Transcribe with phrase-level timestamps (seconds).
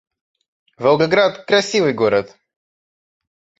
[0.79, 2.35] Волгоград— красивый город